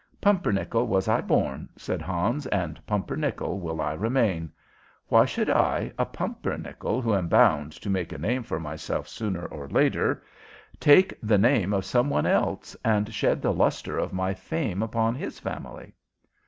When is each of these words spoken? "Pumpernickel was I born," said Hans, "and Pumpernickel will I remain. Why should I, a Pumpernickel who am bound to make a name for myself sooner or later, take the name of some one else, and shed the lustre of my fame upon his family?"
"Pumpernickel 0.19 0.87
was 0.87 1.07
I 1.07 1.21
born," 1.21 1.69
said 1.75 2.01
Hans, 2.01 2.47
"and 2.47 2.83
Pumpernickel 2.87 3.59
will 3.59 3.79
I 3.79 3.93
remain. 3.93 4.51
Why 5.09 5.25
should 5.25 5.47
I, 5.47 5.93
a 5.95 6.05
Pumpernickel 6.07 7.03
who 7.03 7.13
am 7.13 7.27
bound 7.27 7.71
to 7.73 7.87
make 7.87 8.11
a 8.11 8.17
name 8.17 8.41
for 8.41 8.59
myself 8.59 9.07
sooner 9.07 9.45
or 9.45 9.69
later, 9.69 10.23
take 10.79 11.13
the 11.21 11.37
name 11.37 11.71
of 11.71 11.85
some 11.85 12.09
one 12.09 12.25
else, 12.25 12.75
and 12.83 13.13
shed 13.13 13.43
the 13.43 13.53
lustre 13.53 13.99
of 13.99 14.11
my 14.11 14.33
fame 14.33 14.81
upon 14.81 15.13
his 15.13 15.37
family?" 15.37 15.93